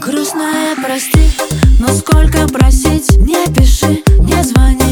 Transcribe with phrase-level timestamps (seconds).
[0.00, 1.30] Грустная, прости,
[1.78, 4.89] но сколько просить Не пиши, не звони.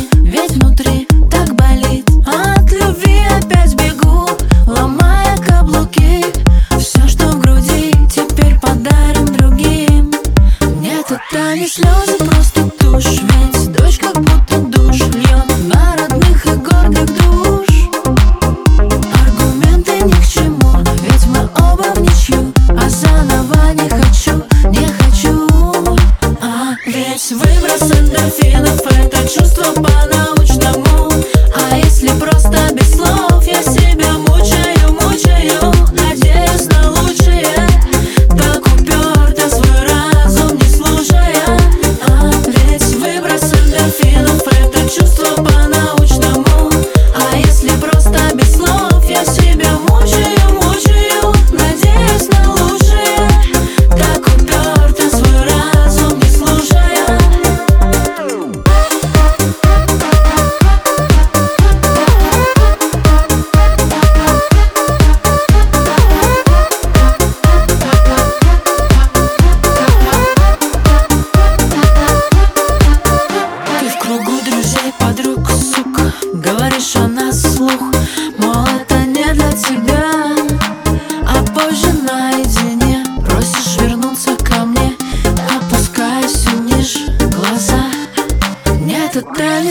[27.79, 31.13] выброс эндорфинов Это чувство по-научному.
[31.55, 33.18] А если просто без слов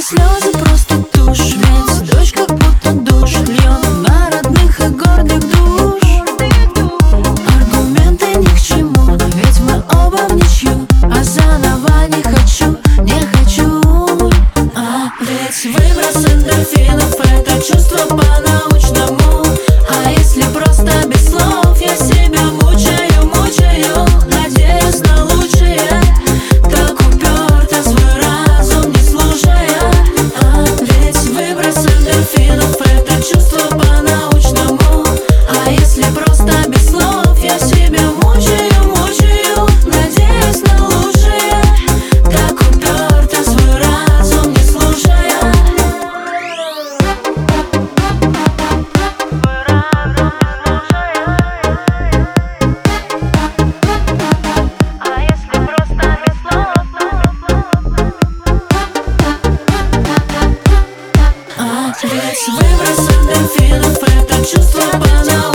[0.02, 1.97] слезы просто тушь ведь
[62.40, 65.47] Шли в рассадом филофета, чувства банал